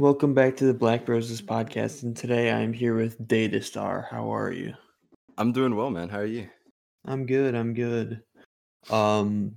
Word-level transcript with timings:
Welcome 0.00 0.32
back 0.32 0.56
to 0.56 0.64
the 0.64 0.72
Black 0.72 1.06
Roses 1.06 1.42
podcast, 1.42 2.04
and 2.04 2.16
today 2.16 2.50
I'm 2.50 2.72
here 2.72 2.94
with 2.94 3.28
Data 3.28 3.60
Star. 3.60 4.08
How 4.10 4.34
are 4.34 4.50
you? 4.50 4.72
I'm 5.36 5.52
doing 5.52 5.76
well, 5.76 5.90
man. 5.90 6.08
How 6.08 6.20
are 6.20 6.24
you? 6.24 6.48
I'm 7.04 7.26
good. 7.26 7.54
I'm 7.54 7.74
good. 7.74 8.22
Um, 8.88 9.56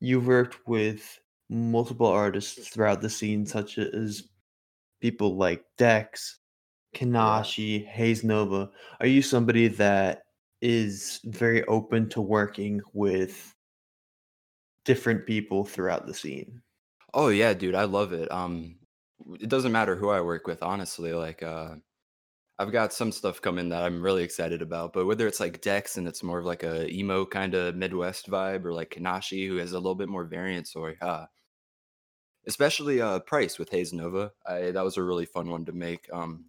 you've 0.00 0.26
worked 0.26 0.66
with 0.66 1.20
multiple 1.48 2.08
artists 2.08 2.70
throughout 2.70 3.00
the 3.00 3.08
scene, 3.08 3.46
such 3.46 3.78
as 3.78 4.24
people 5.00 5.36
like 5.36 5.64
Dex, 5.76 6.40
Kanashi, 6.96 7.86
Hayes 7.86 8.24
Nova. 8.24 8.70
Are 8.98 9.06
you 9.06 9.22
somebody 9.22 9.68
that 9.68 10.24
is 10.60 11.20
very 11.22 11.64
open 11.66 12.08
to 12.08 12.20
working 12.20 12.80
with 12.94 13.54
different 14.84 15.24
people 15.24 15.64
throughout 15.64 16.08
the 16.08 16.14
scene? 16.14 16.62
Oh 17.14 17.28
yeah, 17.28 17.54
dude, 17.54 17.76
I 17.76 17.84
love 17.84 18.12
it. 18.12 18.28
Um, 18.32 18.77
it 19.40 19.48
doesn't 19.48 19.72
matter 19.72 19.96
who 19.96 20.10
I 20.10 20.20
work 20.20 20.46
with, 20.46 20.62
honestly. 20.62 21.12
Like, 21.12 21.42
uh, 21.42 21.76
I've 22.58 22.72
got 22.72 22.92
some 22.92 23.12
stuff 23.12 23.40
coming 23.40 23.68
that 23.68 23.84
I'm 23.84 24.02
really 24.02 24.24
excited 24.24 24.62
about, 24.62 24.92
but 24.92 25.06
whether 25.06 25.28
it's 25.28 25.40
like 25.40 25.60
Dex 25.60 25.96
and 25.96 26.08
it's 26.08 26.24
more 26.24 26.40
of 26.40 26.44
like 26.44 26.64
a 26.64 26.88
emo 26.92 27.24
kind 27.24 27.54
of 27.54 27.76
Midwest 27.76 28.28
vibe, 28.28 28.64
or 28.64 28.72
like 28.72 28.90
Kanashi 28.90 29.46
who 29.46 29.56
has 29.56 29.72
a 29.72 29.78
little 29.78 29.94
bit 29.94 30.08
more 30.08 30.24
variance, 30.24 30.74
or 30.74 30.94
uh, 31.00 31.26
especially 32.46 33.00
uh, 33.00 33.20
Price 33.20 33.58
with 33.58 33.70
Hayes 33.70 33.92
Nova. 33.92 34.32
I 34.46 34.72
that 34.72 34.84
was 34.84 34.96
a 34.96 35.02
really 35.04 35.26
fun 35.26 35.50
one 35.50 35.64
to 35.66 35.72
make. 35.72 36.08
Um, 36.12 36.46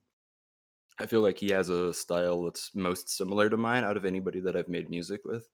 I 1.00 1.06
feel 1.06 1.22
like 1.22 1.38
he 1.38 1.50
has 1.52 1.70
a 1.70 1.94
style 1.94 2.44
that's 2.44 2.72
most 2.76 3.10
similar 3.10 3.50
to 3.50 3.58
mine 3.58 3.84
out 3.84 3.98
of 3.98 4.06
anybody 4.06 4.40
that 4.42 4.56
I've 4.56 4.68
made 4.68 4.90
music 4.90 5.22
with. 5.26 5.48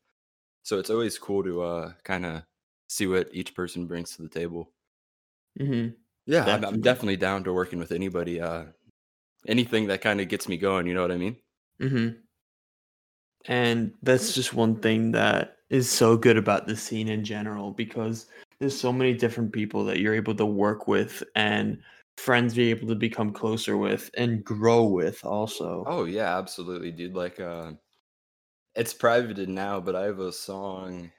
So 0.63 0.80
it's 0.80 0.90
always 0.90 1.20
cool 1.20 1.44
to 1.44 1.62
uh, 1.62 1.94
kind 2.04 2.26
of 2.26 2.44
see 2.88 3.08
what 3.08 3.30
each 3.34 3.54
person 3.55 3.88
brings 3.88 4.16
to 4.16 4.24
the 4.24 4.30
table. 4.30 4.72
Mm-hmm. 5.60 5.90
Yeah, 6.26 6.44
I'm, 6.44 6.50
I'm 6.50 6.60
Definitely. 6.60 6.82
definitely 6.82 7.18
down 7.18 7.44
to 7.44 7.54
working 7.54 7.80
with 7.80 7.92
anybody. 7.92 8.42
Uh, 8.42 8.66
anything 9.48 9.88
that 9.88 10.02
kind 10.02 10.22
of 10.22 10.28
gets 10.28 10.48
me 10.48 10.58
going. 10.58 10.88
You 10.88 10.94
know 10.94 11.02
what 11.02 11.12
I 11.12 11.18
mean? 11.18 11.38
Mm-hmm. 11.82 12.18
And 13.48 13.94
that's 14.02 14.34
just 14.34 14.54
one 14.54 14.80
thing 14.80 15.12
that 15.12 15.58
is 15.70 15.90
so 15.90 16.18
good 16.18 16.38
about 16.38 16.68
the 16.68 16.76
scene 16.76 17.10
in 17.10 17.24
general 17.24 17.72
because 17.72 18.27
there's 18.60 18.80
so 18.80 18.91
many 18.91 19.14
different 19.14 19.52
people 19.52 19.86
that 19.86 19.99
you're 19.99 20.16
able 20.16 20.36
to 20.36 20.46
work 20.46 20.88
with 20.88 21.24
and 21.36 21.80
friends 22.18 22.54
be 22.55 22.70
able 22.70 22.88
to 22.88 22.96
become 22.96 23.34
closer 23.34 23.77
with 23.77 24.10
and 24.18 24.44
grow 24.44 24.86
with 24.86 25.24
also. 25.24 25.84
Oh 25.86 26.05
yeah, 26.05 26.38
absolutely, 26.38 26.92
dude. 26.92 27.14
Like, 27.14 27.40
uh, 27.40 27.74
it's 28.74 28.94
privated 28.94 29.49
now, 29.49 29.80
but 29.80 29.96
I 29.96 30.04
have 30.04 30.20
a 30.20 30.32
song. 30.32 31.12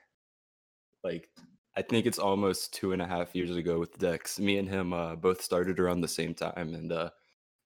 Like, 1.05 1.29
I 1.77 1.83
think 1.83 2.07
it's 2.07 2.19
almost 2.19 2.73
two 2.73 2.93
and 2.93 3.03
a 3.03 3.07
half 3.07 3.35
years 3.35 3.55
ago 3.55 3.79
with 3.79 3.99
Dex. 3.99 4.39
Me 4.39 4.57
and 4.57 4.69
him 4.69 4.95
uh, 4.95 5.15
both 5.15 5.43
started 5.43 5.79
around 5.79 6.01
the 6.01 6.09
same 6.09 6.35
time, 6.35 6.75
and 6.75 6.91
uh, 6.91 7.11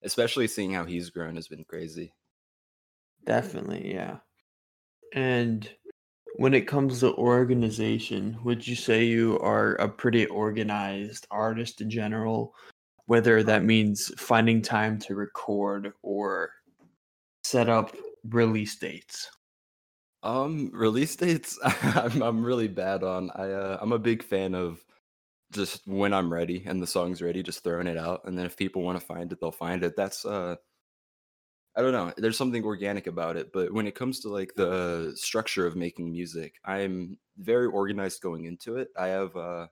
especially 0.02 0.48
seeing 0.48 0.72
how 0.72 0.84
he's 0.84 1.10
grown 1.10 1.36
has 1.36 1.46
been 1.46 1.64
crazy. 1.64 2.12
Definitely, 3.24 3.92
yeah. 3.92 4.16
And 5.14 5.68
when 6.36 6.54
it 6.54 6.66
comes 6.66 7.00
to 7.00 7.14
organization, 7.14 8.38
would 8.42 8.66
you 8.66 8.74
say 8.74 9.04
you 9.04 9.38
are 9.40 9.74
a 9.74 9.88
pretty 9.88 10.26
organized 10.26 11.26
artist 11.30 11.80
in 11.80 11.88
general? 11.88 12.54
Whether 13.06 13.42
that 13.44 13.64
means 13.64 14.12
finding 14.18 14.62
time 14.62 14.98
to 15.00 15.14
record 15.14 15.92
or 16.02 16.50
set 17.44 17.68
up 17.68 17.94
release 18.28 18.76
dates. 18.76 19.28
Um, 20.22 20.70
release 20.74 21.16
dates, 21.16 21.58
I'm 21.64 22.22
I'm 22.22 22.44
really 22.44 22.68
bad 22.68 23.02
on. 23.02 23.30
I 23.34 23.50
uh, 23.52 23.78
I'm 23.80 23.92
a 23.92 23.98
big 23.98 24.22
fan 24.22 24.54
of 24.54 24.84
just 25.52 25.86
when 25.86 26.14
I'm 26.14 26.32
ready 26.32 26.64
and 26.66 26.82
the 26.82 26.86
song's 26.86 27.22
ready, 27.22 27.42
just 27.42 27.64
throwing 27.64 27.86
it 27.88 27.98
out, 27.98 28.22
and 28.26 28.38
then 28.38 28.46
if 28.46 28.56
people 28.56 28.82
want 28.82 29.00
to 29.00 29.06
find 29.06 29.32
it, 29.32 29.40
they'll 29.40 29.52
find 29.52 29.84
it. 29.84 29.96
That's 29.96 30.24
uh, 30.26 30.56
I 31.76 31.82
don't 31.82 31.92
know. 31.92 32.12
There's 32.16 32.36
something 32.36 32.64
organic 32.64 33.06
about 33.06 33.36
it, 33.36 33.52
but 33.52 33.72
when 33.72 33.86
it 33.86 33.94
comes 33.94 34.20
to 34.20 34.28
like 34.28 34.54
the 34.56 35.12
structure 35.14 35.66
of 35.66 35.76
making 35.76 36.10
music, 36.10 36.56
I'm 36.64 37.18
very 37.38 37.66
organized 37.66 38.22
going 38.22 38.44
into 38.44 38.76
it. 38.76 38.88
I 38.98 39.08
have 39.08 39.36
uh 39.36 39.68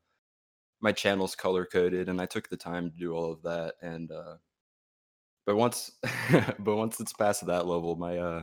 my 0.80 0.92
channels 0.92 1.36
color 1.36 1.66
coded, 1.66 2.08
and 2.10 2.20
I 2.20 2.26
took 2.26 2.48
the 2.50 2.56
time 2.58 2.90
to 2.90 2.96
do 2.98 3.14
all 3.14 3.32
of 3.32 3.42
that. 3.44 3.76
And 3.82 4.12
uh, 4.12 4.36
but 5.46 5.56
once, 5.56 5.90
but 6.58 6.76
once 6.76 7.00
it's 7.00 7.12
past 7.12 7.46
that 7.46 7.66
level, 7.66 7.96
my 7.96 8.18
uh 8.18 8.42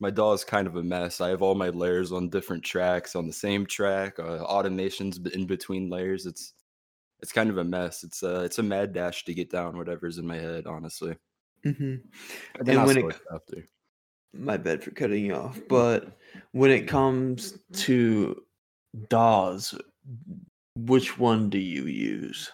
my 0.00 0.10
DAW 0.10 0.32
is 0.34 0.44
kind 0.44 0.66
of 0.66 0.76
a 0.76 0.82
mess. 0.82 1.20
I 1.20 1.28
have 1.30 1.42
all 1.42 1.54
my 1.54 1.70
layers 1.70 2.12
on 2.12 2.28
different 2.30 2.64
tracks 2.64 3.16
on 3.16 3.26
the 3.26 3.32
same 3.32 3.66
track, 3.66 4.18
uh, 4.18 4.46
automations 4.46 5.26
in 5.34 5.46
between 5.46 5.90
layers. 5.90 6.26
It's 6.26 6.54
it's 7.20 7.32
kind 7.32 7.50
of 7.50 7.58
a 7.58 7.64
mess. 7.64 8.04
It's 8.04 8.22
uh 8.22 8.42
it's 8.44 8.58
a 8.60 8.62
mad 8.64 8.92
dash 8.94 9.24
to 9.26 9.34
get 9.34 9.50
down 9.50 9.76
whatever's 9.78 10.18
in 10.18 10.26
my 10.26 10.36
head, 10.38 10.66
honestly. 10.66 11.16
hmm 11.64 11.96
And 12.58 12.68
And 12.68 12.84
when 12.84 12.98
it 12.98 13.08
after. 13.32 13.68
my 14.32 14.56
bad 14.56 14.82
for 14.82 14.90
cutting 14.90 15.24
you 15.26 15.34
off, 15.34 15.60
but 15.68 16.18
when 16.52 16.70
it 16.70 16.86
comes 16.86 17.58
to 17.72 18.44
DAWs, 19.08 19.74
which 20.76 21.18
one 21.18 21.50
do 21.50 21.58
you 21.58 21.84
use? 21.86 22.50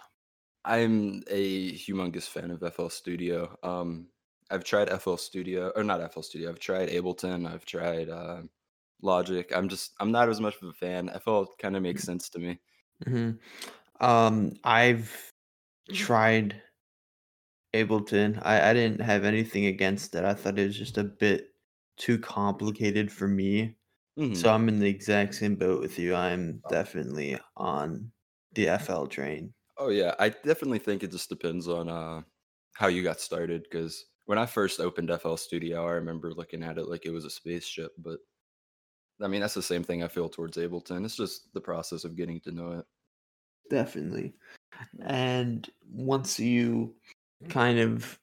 I'm 0.64 1.22
a 1.28 1.72
humongous 1.74 2.28
fan 2.28 2.50
of 2.50 2.62
FL 2.62 2.88
Studio. 2.88 3.58
Um, 3.62 4.08
I've 4.50 4.64
tried 4.64 4.88
FL 4.90 5.16
Studio, 5.16 5.70
or 5.76 5.84
not 5.84 6.00
FL 6.00 6.22
Studio. 6.22 6.50
I've 6.50 6.58
tried 6.60 6.88
Ableton. 6.90 7.46
I've 7.48 7.64
tried 7.64 8.08
uh, 8.08 8.42
Logic. 9.02 9.50
I'm 9.54 9.68
just 9.68 9.94
I'm 10.00 10.12
not 10.12 10.28
as 10.28 10.40
much 10.40 10.56
of 10.62 10.68
a 10.68 10.72
fan. 10.72 11.08
FL 11.10 11.46
kind 11.58 11.76
of 11.76 11.82
makes 11.82 12.04
sense 12.04 12.28
to 12.30 12.38
me. 12.38 12.60
hmm 13.06 13.32
Um, 14.00 14.54
I've 14.64 15.32
tried 15.92 16.62
Ableton. 17.74 18.40
I, 18.42 18.70
I 18.70 18.72
didn't 18.72 19.00
have 19.02 19.24
anything 19.24 19.66
against 19.66 20.14
it. 20.14 20.24
I 20.24 20.32
thought 20.34 20.58
it 20.58 20.66
was 20.66 20.78
just 20.78 20.96
a 20.98 21.04
bit 21.04 21.54
too 21.96 22.18
complicated 22.18 23.12
for 23.12 23.28
me. 23.28 23.76
hmm 24.16 24.44
So 24.44 24.52
I'm 24.52 24.68
in 24.68 24.80
the 24.80 24.88
exact 24.88 25.34
same 25.34 25.56
boat 25.56 25.80
with 25.80 25.98
you. 25.98 26.14
I'm 26.14 26.64
definitely 26.68 27.38
on 27.56 28.12
the 28.52 28.68
FL 28.68 29.06
train. 29.06 29.54
Oh 29.76 29.88
yeah, 29.88 30.14
I 30.18 30.28
definitely 30.30 30.78
think 30.78 31.02
it 31.02 31.10
just 31.10 31.28
depends 31.28 31.68
on 31.68 31.88
uh, 31.88 32.22
how 32.74 32.86
you 32.88 33.02
got 33.02 33.20
started. 33.20 33.62
Because 33.64 34.06
when 34.26 34.38
I 34.38 34.46
first 34.46 34.80
opened 34.80 35.10
FL 35.20 35.36
Studio, 35.36 35.86
I 35.86 35.92
remember 35.92 36.32
looking 36.32 36.62
at 36.62 36.78
it 36.78 36.88
like 36.88 37.06
it 37.06 37.10
was 37.10 37.24
a 37.24 37.30
spaceship. 37.30 37.92
But 37.98 38.20
I 39.20 39.28
mean, 39.28 39.40
that's 39.40 39.54
the 39.54 39.62
same 39.62 39.84
thing 39.84 40.02
I 40.02 40.08
feel 40.08 40.28
towards 40.28 40.56
Ableton. 40.56 41.04
It's 41.04 41.16
just 41.16 41.52
the 41.52 41.60
process 41.60 42.04
of 42.04 42.16
getting 42.16 42.40
to 42.40 42.52
know 42.52 42.72
it. 42.72 42.86
Definitely. 43.70 44.34
And 45.04 45.68
once 45.88 46.38
you 46.38 46.94
kind 47.48 47.78
of 47.78 48.18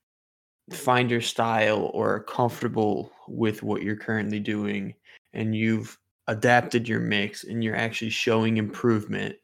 find 0.72 1.10
your 1.10 1.22
style 1.22 1.92
or 1.94 2.16
are 2.16 2.24
comfortable 2.24 3.12
with 3.28 3.64
what 3.64 3.82
you're 3.82 3.96
currently 3.96 4.40
doing 4.40 4.94
and 5.34 5.56
you've 5.56 5.98
adapted 6.28 6.88
your 6.88 7.00
mix 7.00 7.44
and 7.44 7.64
you're 7.64 7.76
actually 7.76 8.10
showing 8.10 8.58
improvement, 8.58 9.36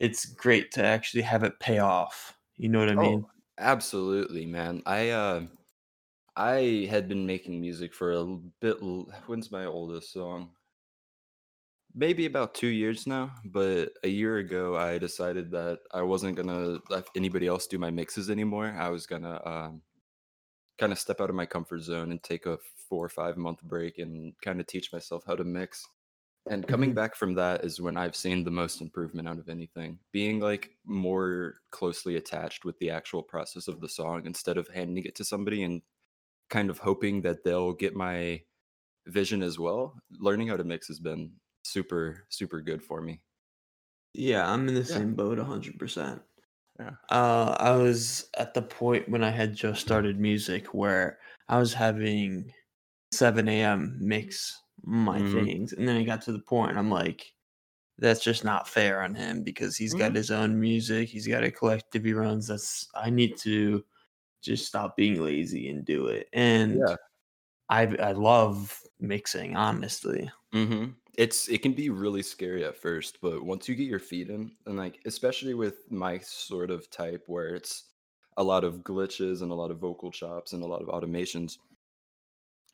it's 0.00 0.24
great 0.26 0.70
to 0.72 0.84
actually 0.84 1.22
have 1.22 1.42
it 1.42 1.58
pay 1.60 1.78
off. 1.78 2.36
You 2.56 2.68
know 2.68 2.78
what 2.78 2.90
I 2.90 2.94
Oh, 2.96 3.00
mean? 3.02 3.26
absolutely, 3.58 4.46
man. 4.46 4.82
I 4.86 5.10
uh, 5.10 5.42
I 6.38 6.86
had 6.88 7.06
been 7.06 7.26
making 7.26 7.60
music 7.60 7.92
for 7.92 8.12
a 8.12 8.24
bit. 8.24 8.78
When's 9.26 9.50
my 9.50 9.66
oldest 9.66 10.10
song? 10.10 10.56
Maybe 11.94 12.26
about 12.26 12.54
two 12.54 12.68
years 12.68 13.06
now. 13.06 13.34
But 13.44 13.92
a 14.04 14.08
year 14.08 14.36
ago, 14.38 14.76
I 14.76 14.98
decided 14.98 15.50
that 15.52 15.80
I 15.92 16.02
wasn't 16.02 16.36
gonna 16.36 16.80
let 16.90 17.08
anybody 17.16 17.46
else 17.46 17.66
do 17.66 17.78
my 17.78 17.90
mixes 17.90 18.30
anymore. 18.30 18.66
I 18.66 18.88
was 18.90 19.06
gonna 19.06 19.44
um, 19.44 19.82
kind 20.78 20.92
of 20.92 20.98
step 20.98 21.20
out 21.20 21.30
of 21.30 21.36
my 21.36 21.46
comfort 21.46 21.80
zone 21.80 22.10
and 22.12 22.22
take 22.22 22.46
a 22.46 22.58
four 22.58 23.04
or 23.06 23.10
five 23.10 23.36
month 23.36 23.62
break 23.62 23.98
and 23.98 24.34
kind 24.42 24.60
of 24.60 24.66
teach 24.66 24.92
myself 24.92 25.24
how 25.26 25.36
to 25.36 25.44
mix. 25.44 25.86
And 26.50 26.68
coming 26.68 26.94
Mhm. 26.94 26.94
back 26.94 27.16
from 27.16 27.34
that 27.34 27.64
is 27.64 27.80
when 27.80 27.96
I've 27.96 28.16
seen 28.16 28.44
the 28.44 28.50
most 28.52 28.80
improvement 28.80 29.28
out 29.28 29.38
of 29.38 29.48
anything. 29.48 30.00
Being 30.12 30.40
like 30.40 30.78
more 30.84 31.56
closely 31.70 32.16
attached 32.16 32.64
with 32.64 32.78
the 32.78 32.90
actual 32.90 33.22
process 33.22 33.68
of 33.68 33.80
the 33.80 33.88
song 33.88 34.26
instead 34.26 34.58
of 34.58 34.68
handing 34.68 35.04
it 35.04 35.14
to 35.16 35.24
somebody 35.24 35.62
and 35.62 35.82
kind 36.48 36.70
of 36.70 36.78
hoping 36.80 37.22
that 37.22 37.44
they'll 37.44 37.72
get 37.74 37.94
my 37.94 38.44
vision 39.06 39.42
as 39.42 39.58
well. 39.58 40.00
Learning 40.10 40.48
how 40.48 40.56
to 40.58 40.64
mix 40.64 40.88
has 40.88 41.00
been 41.00 41.36
super, 41.64 42.26
super 42.30 42.60
good 42.62 42.82
for 42.82 43.02
me. 43.02 43.22
Yeah, 44.14 44.50
I'm 44.50 44.68
in 44.68 44.74
the 44.74 44.84
Yeah. 44.86 44.98
same 44.98 45.14
boat 45.14 45.38
100%. 45.38 46.22
Yeah. 46.78 46.96
Uh, 47.10 47.56
I 47.58 47.72
was 47.76 48.30
at 48.38 48.54
the 48.54 48.62
point 48.62 49.08
when 49.08 49.24
I 49.24 49.30
had 49.30 49.54
just 49.54 49.80
started 49.82 50.18
music 50.20 50.74
where 50.74 51.18
I 51.48 51.58
was 51.58 51.74
having 51.74 52.52
7 53.12 53.62
a.m. 53.62 53.96
mix 54.00 54.60
my 54.82 55.20
hmm 55.20 55.48
things, 55.48 55.72
and 55.72 55.88
then 55.88 55.96
it 55.96 56.04
got 56.04 56.22
to 56.22 56.32
the 56.32 56.40
point 56.40 56.76
I'm 56.78 56.90
like, 56.90 57.34
that's 57.98 58.22
just 58.24 58.44
not 58.44 58.68
fair 58.68 59.02
on 59.02 59.14
him 59.16 59.44
because 59.44 59.76
he's 59.78 59.94
got 59.94 60.14
hmm 60.14 60.16
his 60.16 60.30
own 60.32 60.60
music, 60.60 61.08
he's 61.10 61.28
got 61.28 61.44
a 61.44 61.52
collective 61.52 62.04
he 62.04 62.14
runs. 62.14 62.48
That's 62.48 62.88
I 62.96 63.10
need 63.10 63.36
to 63.38 63.84
just 64.42 64.66
stop 64.66 64.96
being 64.96 65.22
lazy 65.22 65.68
and 65.68 65.84
do 65.84 66.06
it. 66.08 66.28
And 66.32 66.84
Yeah. 66.84 66.96
I 67.70 67.82
I 67.96 68.12
love 68.12 68.82
mixing, 69.00 69.56
honestly. 69.56 70.30
hmm 70.52 70.86
It's 71.16 71.48
it 71.48 71.62
can 71.62 71.72
be 71.74 71.90
really 71.90 72.22
scary 72.22 72.64
at 72.64 72.76
first, 72.76 73.20
but 73.20 73.42
once 73.44 73.68
you 73.68 73.74
get 73.74 73.88
your 73.88 73.98
feet 73.98 74.30
in, 74.30 74.56
and 74.66 74.76
like 74.78 75.00
especially 75.04 75.54
with 75.54 75.90
my 75.90 76.18
sort 76.18 76.70
of 76.70 76.88
type 76.90 77.24
where 77.26 77.54
it's 77.54 77.92
a 78.36 78.44
lot 78.44 78.64
of 78.64 78.78
glitches 78.84 79.42
and 79.42 79.50
a 79.52 79.54
lot 79.54 79.70
of 79.70 79.78
vocal 79.78 80.10
chops 80.12 80.52
and 80.52 80.62
a 80.62 80.66
lot 80.66 80.80
of 80.82 80.88
automations. 80.88 81.58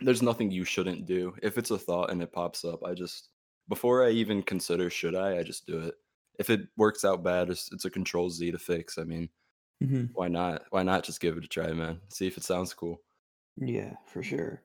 There's 0.01 0.23
nothing 0.23 0.51
you 0.51 0.65
shouldn't 0.65 1.07
do. 1.07 1.35
If 1.43 1.57
it's 1.57 1.71
a 1.71 1.79
thought 1.79 2.11
and 2.11 2.23
it 2.23 2.33
pops 2.33 2.65
up, 2.65 2.83
I 2.85 2.95
just 2.95 3.31
before 3.69 4.05
I 4.05 4.11
even 4.11 4.43
consider 4.43 4.91
should 4.91 5.15
I, 5.15 5.39
I 5.39 5.43
just 5.43 5.67
do 5.67 5.79
it. 5.81 5.95
If 6.39 6.51
it 6.51 6.69
works 6.77 7.05
out 7.05 7.23
bad, 7.23 7.49
it's, 7.51 7.73
it's 7.73 7.85
a 7.85 7.91
control 7.91 8.29
Z 8.29 8.51
to 8.51 8.59
fix. 8.59 8.99
I 8.99 9.05
mean, 9.05 9.31
Mhm. 9.81 10.15
why 10.15 10.29
not? 10.29 10.65
Why 10.71 10.83
not 10.83 11.05
just 11.05 11.21
give 11.21 11.37
it 11.37 11.45
a 11.45 11.49
try, 11.49 11.73
man? 11.73 12.01
See 12.11 12.27
if 12.27 12.37
it 12.39 12.45
sounds 12.45 12.75
cool. 12.75 13.03
Yeah, 13.57 13.97
for 14.07 14.23
sure. 14.23 14.63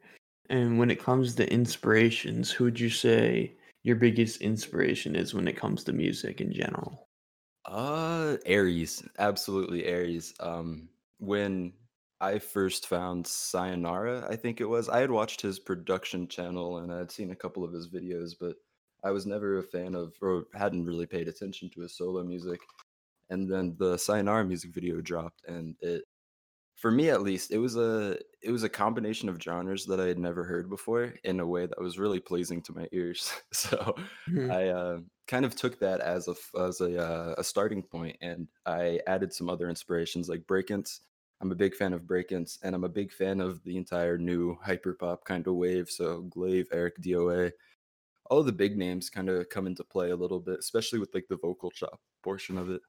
And 0.50 0.78
when 0.78 0.92
it 0.92 1.00
comes 1.00 1.36
to 1.36 1.50
inspirations, 1.50 2.52
who 2.52 2.66
would 2.66 2.78
you 2.82 2.90
say 2.90 3.58
your 3.84 3.96
biggest 3.96 4.42
inspiration 4.42 5.16
is 5.16 5.34
when 5.34 5.48
it 5.48 5.56
comes 5.56 5.86
to 5.86 5.94
music 5.94 6.42
in 6.42 6.52
general? 6.52 7.08
Uh, 7.66 8.38
Aries, 8.46 9.04
absolutely 9.20 9.86
Aries. 9.86 10.34
Um, 10.40 10.90
when 11.20 11.74
I 12.22 12.40
first 12.40 12.88
found 12.88 13.28
Sayonara, 13.28 14.28
I 14.30 14.36
think 14.36 14.60
it 14.62 14.66
was, 14.66 14.90
I 14.90 15.00
had 15.00 15.12
watched 15.12 15.42
his 15.42 15.60
production 15.60 16.28
channel 16.28 16.78
and 16.78 16.92
I 16.92 16.98
had 17.00 17.12
seen 17.12 17.32
a 17.32 17.36
couple 17.36 17.64
of 17.64 17.74
his 17.74 17.90
videos, 17.90 18.34
but 18.40 18.58
I 19.04 19.12
was 19.12 19.26
never 19.26 19.58
a 19.58 19.64
fan 19.64 19.96
of, 19.96 20.16
or 20.22 20.46
hadn't 20.54 20.86
really 20.86 21.06
paid 21.06 21.28
attention 21.28 21.70
to 21.72 21.82
his 21.82 21.96
solo 21.96 22.24
music. 22.24 22.60
And 23.30 23.50
then 23.52 23.76
the 23.78 23.98
Sayonara 23.98 24.46
music 24.46 24.74
video 24.74 25.02
dropped, 25.02 25.44
and 25.46 25.76
it, 25.82 26.06
for 26.76 26.92
me 26.92 27.10
at 27.10 27.22
least, 27.22 27.52
it 27.52 27.58
was 27.60 27.76
a, 27.76 28.18
it 28.42 28.52
was 28.52 28.64
a 28.64 28.70
combination 28.70 29.30
of 29.30 29.42
genres 29.42 29.86
that 29.88 30.00
I 30.00 30.08
had 30.08 30.18
never 30.20 30.44
heard 30.46 30.70
before 30.70 31.16
in 31.24 31.40
a 31.40 31.48
way 31.48 31.66
that 31.66 31.80
was 31.82 32.00
really 32.00 32.20
pleasing 32.20 32.62
to 32.64 32.74
my 32.74 32.88
ears. 32.92 33.34
So 33.54 33.96
Mhm. 34.28 34.50
I 34.50 34.68
uh, 34.70 35.00
kind 35.28 35.46
of 35.46 35.56
took 35.56 35.80
that 35.80 36.00
as 36.02 36.28
a 36.28 36.36
as 36.60 36.82
a 36.82 36.98
uh, 37.02 37.36
a 37.38 37.44
starting 37.44 37.84
point, 37.84 38.18
and 38.22 38.48
I 38.66 39.00
added 39.08 39.34
some 39.34 39.50
other 39.50 39.70
inspirations 39.70 40.30
like 40.30 40.44
breakins. 40.48 41.02
I'm 41.42 41.52
a 41.52 41.56
big 41.56 41.76
fan 41.76 41.94
of 41.94 42.04
breakins, 42.04 42.58
and 42.64 42.76
I'm 42.76 42.84
a 42.84 42.90
big 42.90 43.12
fan 43.12 43.40
of 43.42 43.64
the 43.64 43.78
entire 43.78 44.18
new 44.18 44.58
hyperpop 44.60 45.24
kind 45.26 45.48
of 45.48 45.56
wave. 45.56 45.90
So 45.90 46.22
Glaive, 46.24 46.68
Eric 46.72 46.96
DOA, 47.02 47.54
all 48.26 48.44
the 48.44 48.52
big 48.52 48.78
names 48.78 49.10
kind 49.10 49.30
of 49.30 49.50
come 49.50 49.68
into 49.68 49.84
play 49.84 50.10
a 50.12 50.16
little 50.16 50.40
bit, 50.40 50.60
especially 50.60 51.00
with 51.00 51.14
like 51.14 51.28
the 51.30 51.38
vocal 51.38 51.72
chop 51.72 52.02
portion 52.24 52.58
of 52.58 52.70
it. 52.70 52.82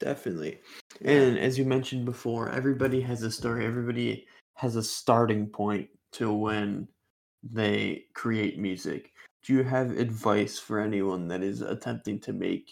Definitely. 0.00 0.60
And 1.02 1.38
as 1.38 1.58
you 1.58 1.64
mentioned 1.64 2.04
before, 2.04 2.50
everybody 2.50 3.00
has 3.00 3.22
a 3.22 3.30
story. 3.30 3.66
Everybody 3.66 4.26
has 4.54 4.76
a 4.76 4.82
starting 4.82 5.46
point 5.46 5.88
to 6.12 6.32
when 6.32 6.88
they 7.42 8.04
create 8.14 8.58
music. 8.58 9.12
Do 9.44 9.52
you 9.52 9.62
have 9.62 9.90
advice 9.90 10.58
for 10.58 10.80
anyone 10.80 11.28
that 11.28 11.42
is 11.42 11.62
attempting 11.62 12.20
to 12.20 12.32
make 12.32 12.70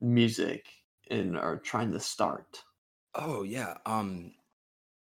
music 0.00 0.66
and 1.10 1.36
are 1.36 1.56
trying 1.56 1.92
to 1.92 2.00
start? 2.00 2.62
Oh 3.14 3.42
yeah. 3.42 3.74
Um, 3.86 4.32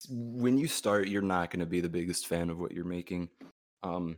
when 0.08 0.58
you 0.58 0.68
start, 0.68 1.08
you're 1.08 1.22
not 1.22 1.50
going 1.50 1.60
to 1.60 1.66
be 1.66 1.80
the 1.80 1.88
biggest 1.88 2.26
fan 2.28 2.50
of 2.50 2.58
what 2.58 2.72
you're 2.72 2.84
making. 2.84 3.28
Um, 3.82 4.16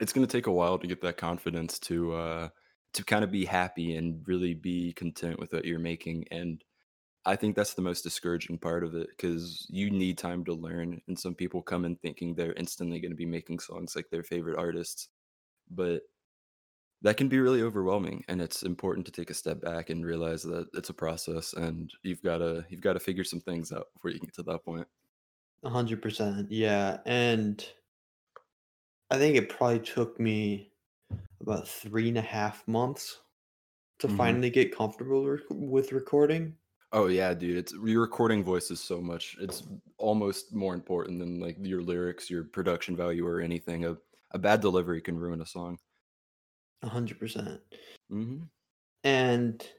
it's 0.00 0.12
going 0.12 0.26
to 0.26 0.32
take 0.32 0.48
a 0.48 0.52
while 0.52 0.78
to 0.78 0.86
get 0.86 1.00
that 1.02 1.16
confidence 1.16 1.78
to 1.78 2.12
uh 2.14 2.48
to 2.94 3.04
kind 3.04 3.24
of 3.24 3.30
be 3.30 3.44
happy 3.44 3.96
and 3.96 4.26
really 4.26 4.54
be 4.54 4.92
content 4.94 5.38
with 5.38 5.52
what 5.52 5.64
you're 5.64 5.78
making 5.78 6.26
and 6.30 6.64
i 7.26 7.36
think 7.36 7.56
that's 7.56 7.74
the 7.74 7.82
most 7.82 8.02
discouraging 8.02 8.58
part 8.58 8.84
of 8.84 8.94
it 8.94 9.08
because 9.10 9.66
you 9.70 9.90
need 9.90 10.18
time 10.18 10.44
to 10.44 10.54
learn 10.54 11.00
and 11.08 11.18
some 11.18 11.34
people 11.34 11.62
come 11.62 11.84
in 11.84 11.96
thinking 11.96 12.34
they're 12.34 12.54
instantly 12.54 13.00
going 13.00 13.12
to 13.12 13.16
be 13.16 13.26
making 13.26 13.58
songs 13.58 13.96
like 13.96 14.10
their 14.10 14.24
favorite 14.24 14.58
artists 14.58 15.08
but 15.70 16.02
that 17.02 17.16
can 17.16 17.28
be 17.28 17.40
really 17.40 17.62
overwhelming 17.62 18.24
and 18.28 18.40
it's 18.40 18.62
important 18.62 19.04
to 19.06 19.12
take 19.12 19.30
a 19.30 19.34
step 19.34 19.60
back 19.60 19.90
and 19.90 20.06
realize 20.06 20.42
that 20.42 20.68
it's 20.74 20.90
a 20.90 20.94
process 20.94 21.52
and 21.52 21.92
you've 22.02 22.22
got 22.22 22.38
to 22.38 22.64
you've 22.68 22.80
got 22.80 22.92
to 22.94 23.00
figure 23.00 23.24
some 23.24 23.40
things 23.40 23.72
out 23.72 23.88
before 23.94 24.10
you 24.10 24.20
get 24.20 24.32
to 24.34 24.42
that 24.42 24.64
point 24.64 24.86
100%. 25.64 26.46
Yeah. 26.50 26.98
And 27.06 27.64
I 29.10 29.18
think 29.18 29.36
it 29.36 29.48
probably 29.48 29.80
took 29.80 30.18
me 30.18 30.71
about 31.40 31.68
three 31.68 32.08
and 32.08 32.18
a 32.18 32.22
half 32.22 32.66
months 32.68 33.22
to 34.00 34.08
Mhm. 34.08 34.08
finally 34.08 34.50
get 34.50 34.74
comfortable 34.76 35.26
rec- 35.28 35.42
with 35.50 35.92
recording. 35.92 36.58
Oh 36.92 37.06
yeah, 37.06 37.32
dude. 37.34 37.56
It's 37.56 37.72
your 37.72 38.02
recording 38.02 38.44
voice 38.44 38.70
is 38.70 38.80
so 38.80 39.00
much. 39.00 39.36
It's 39.40 39.62
almost 39.96 40.54
more 40.54 40.74
important 40.74 41.18
than 41.20 41.40
like 41.40 41.56
your 41.60 41.82
lyrics, 41.82 42.28
your 42.30 42.44
production 42.44 42.96
value, 42.96 43.26
or 43.26 43.40
anything. 43.40 43.84
A 43.86 43.96
a 44.32 44.38
bad 44.38 44.60
delivery 44.60 45.00
can 45.02 45.18
ruin 45.18 45.40
a 45.42 45.46
song. 45.46 45.78
A 46.82 46.86
100%. 46.86 47.60
hmm 48.10 48.50
And 49.04 49.70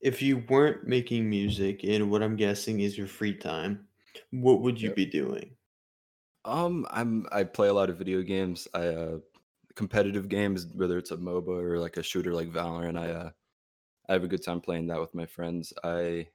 if 0.00 0.22
you 0.22 0.38
weren't 0.48 0.86
making 0.88 1.30
music 1.30 1.84
in 1.84 2.10
what 2.10 2.22
I'm 2.22 2.36
guessing 2.36 2.80
is 2.80 2.98
your 2.98 3.08
free 3.08 3.36
time, 3.36 3.88
what 4.30 4.62
would 4.62 4.80
you 4.82 4.90
Yep. 4.90 4.94
be 4.94 5.06
doing? 5.06 5.56
Um, 6.44 6.86
I'm 6.90 7.26
I 7.32 7.44
play 7.44 7.68
a 7.68 7.74
lot 7.74 7.90
of 7.90 7.98
video 7.98 8.22
games. 8.22 8.66
I 8.74 8.86
uh 8.88 9.18
competitive 9.80 10.28
games, 10.28 10.66
whether 10.74 10.98
it's 10.98 11.10
a 11.10 11.16
MOBA 11.16 11.48
or 11.48 11.78
like 11.78 11.96
a 11.96 12.02
shooter 12.02 12.34
like 12.34 12.50
Valorant. 12.50 12.98
I 12.98 13.10
uh 13.12 13.30
I 14.08 14.14
have 14.14 14.24
a 14.24 14.28
good 14.28 14.42
time 14.44 14.60
playing 14.60 14.88
that 14.88 15.00
with 15.00 15.14
my 15.14 15.26
friends. 15.26 15.72
I 15.84 16.30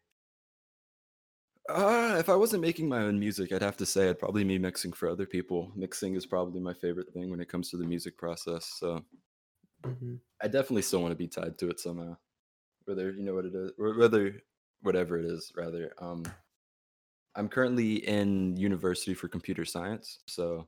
uh 1.70 2.16
if 2.20 2.30
I 2.30 2.36
wasn't 2.36 2.62
making 2.62 2.88
my 2.88 3.02
own 3.02 3.20
music, 3.20 3.52
I'd 3.52 3.62
have 3.62 3.78
to 3.78 3.86
say 3.86 4.10
I'd 4.10 4.20
probably 4.20 4.44
be 4.44 4.60
mixing 4.60 4.94
for 4.94 5.10
other 5.10 5.26
people. 5.26 5.72
Mixing 5.76 6.16
is 6.16 6.26
probably 6.26 6.60
my 6.60 6.74
favorite 6.74 7.12
thing 7.14 7.30
when 7.32 7.40
it 7.40 7.50
comes 7.50 7.70
to 7.72 7.78
the 7.78 7.86
music 7.86 8.18
process. 8.18 8.66
So 8.66 9.06
Mhm. 9.84 10.20
I 10.42 10.48
definitely 10.48 10.82
still 10.84 11.02
want 11.02 11.12
to 11.12 11.16
be 11.18 11.28
tied 11.28 11.58
to 11.60 11.70
it 11.70 11.80
somehow. 11.80 12.18
Whether 12.86 13.12
you 13.12 13.24
know 13.24 13.36
what 13.36 13.46
it 13.46 13.56
is, 13.56 13.72
whether 13.78 14.42
whatever 14.82 15.20
it 15.20 15.26
is, 15.26 15.54
rather. 15.56 15.94
Um, 16.00 16.24
I'm 17.36 17.50
currently 17.50 18.06
in 18.08 18.56
university 18.56 19.14
for 19.14 19.28
computer 19.28 19.66
science, 19.66 20.20
so 20.28 20.68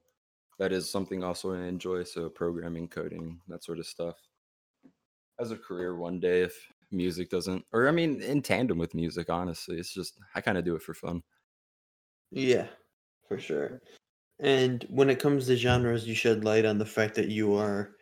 that 0.57 0.71
is 0.71 0.89
something 0.89 1.23
also 1.23 1.53
I 1.53 1.63
enjoy. 1.67 2.03
So 2.03 2.29
programming, 2.29 2.89
coding, 2.89 3.41
that 3.47 3.63
sort 3.63 3.79
of 3.79 3.87
stuff. 3.87 4.17
As 5.39 5.51
a 5.51 5.57
career, 5.57 5.95
one 5.95 6.19
day 6.19 6.41
if 6.41 6.71
music 6.91 7.29
doesn't, 7.29 7.65
or 7.71 7.87
I 7.87 7.91
mean, 7.91 8.21
in 8.21 8.41
tandem 8.41 8.77
with 8.77 8.93
music, 8.95 9.29
honestly, 9.29 9.77
it's 9.79 9.93
just 9.93 10.19
I 10.35 10.41
kind 10.41 10.57
of 10.57 10.65
do 10.65 10.75
it 10.75 10.81
for 10.81 10.93
fun. 10.93 11.23
Yeah, 12.31 12.69
for 13.27 13.37
sure. 13.39 13.81
And 14.39 14.83
when 14.89 15.09
it 15.09 15.19
comes 15.19 15.47
to 15.47 15.57
genres, 15.57 16.07
you 16.07 16.15
shed 16.15 16.43
light 16.45 16.65
on 16.65 16.77
the 16.79 16.85
fact 16.85 17.15
that 17.15 17.29
you 17.29 17.55
are 17.55 17.95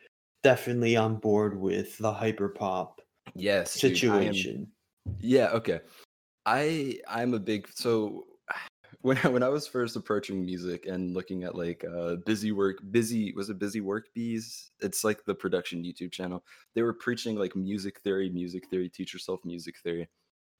definitely 0.43 0.97
on 0.97 1.17
board 1.19 1.59
with 1.59 1.97
the 1.99 2.13
hyperpop 2.13 2.99
Yes, 3.35 3.81
dude, 3.81 4.05
am. 4.09 4.45
situation. 4.45 4.73
Yeah, 5.19 5.49
okay. 5.51 5.81
I 6.45 7.01
I'm 7.07 7.33
a 7.35 7.39
big 7.39 7.69
so 7.69 8.25
when 9.05 9.19
I, 9.23 9.27
when 9.27 9.43
I 9.43 9.49
was 9.49 9.67
first 9.67 9.95
approaching 9.95 10.43
music 10.43 10.87
and 10.87 11.13
looking 11.13 11.43
at 11.43 11.53
like 11.55 11.85
uh 11.85 12.15
busy 12.25 12.51
work 12.51 12.79
busy 12.89 13.33
was 13.33 13.49
it 13.51 13.59
busy 13.59 13.79
work 13.79 14.07
bees? 14.15 14.71
It's 14.81 15.03
like 15.03 15.23
the 15.25 15.35
production 15.35 15.83
YouTube 15.83 16.11
channel. 16.11 16.43
They 16.73 16.81
were 16.81 16.93
preaching 16.93 17.35
like 17.35 17.55
music 17.55 17.99
theory 18.01 18.31
music 18.31 18.67
theory 18.67 18.89
teach 18.89 19.13
yourself 19.13 19.41
music 19.45 19.75
theory 19.83 20.09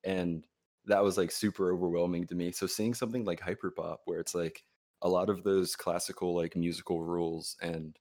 and 0.04 0.46
that 0.86 1.04
was 1.04 1.18
like 1.18 1.32
super 1.32 1.74
overwhelming 1.74 2.28
to 2.28 2.36
me. 2.36 2.52
So 2.52 2.68
seeing 2.68 2.94
something 2.94 3.26
like 3.26 3.42
hyperpop 3.42 3.98
where 4.06 4.20
it's 4.20 4.36
like 4.36 4.64
a 5.02 5.10
lot 5.10 5.32
of 5.32 5.44
those 5.44 5.76
classical 5.76 6.36
like 6.36 6.56
musical 6.56 7.02
rules 7.04 7.58
and 7.62 7.98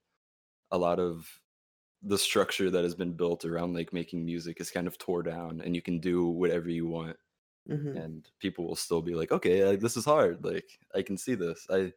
a 0.70 0.78
lot 0.78 1.00
of 1.00 1.26
the 2.02 2.18
structure 2.18 2.70
that 2.70 2.84
has 2.84 2.94
been 2.94 3.14
built 3.14 3.46
around 3.46 3.74
like 3.74 3.94
making 3.94 4.26
music 4.26 4.60
is 4.60 4.70
kind 4.70 4.86
of 4.86 4.98
tore 4.98 5.22
down 5.22 5.62
and 5.64 5.74
you 5.74 5.80
can 5.80 6.00
do 6.00 6.26
whatever 6.26 6.68
you 6.68 6.86
want 6.86 7.16
hmm 7.68 7.96
and 7.96 8.30
people 8.40 8.66
will 8.66 8.76
still 8.76 9.02
be 9.02 9.14
like 9.14 9.32
okay 9.32 9.64
like, 9.66 9.80
this 9.80 9.96
is 9.96 10.04
hard 10.04 10.44
like 10.44 10.78
i 10.94 11.02
can 11.02 11.16
see 11.16 11.34
this 11.34 11.66
i 11.70 11.92